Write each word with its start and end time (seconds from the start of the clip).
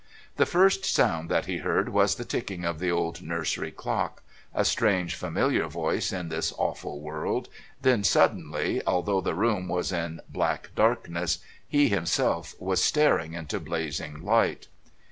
The 0.37 0.47
first 0.47 0.83
sound 0.83 1.29
that 1.29 1.45
he 1.45 1.57
heard 1.57 1.89
was 1.89 2.15
the 2.15 2.25
ticking 2.25 2.65
of 2.65 2.79
the 2.79 2.89
old 2.89 3.21
nursery 3.21 3.69
clock, 3.69 4.23
a 4.51 4.65
strange 4.65 5.13
familiar 5.13 5.67
voice 5.67 6.11
in 6.11 6.29
this 6.29 6.51
awful 6.57 6.99
world, 7.01 7.49
then 7.83 8.03
suddenly, 8.03 8.81
although 8.87 9.21
the 9.21 9.35
room 9.35 9.67
was 9.67 9.91
in 9.91 10.19
black 10.27 10.71
darkness, 10.73 11.37
he 11.67 11.87
himself 11.89 12.55
was 12.59 12.83
staring 12.83 13.33
into 13.33 13.59
blazing 13.59 14.25
light. 14.25 14.65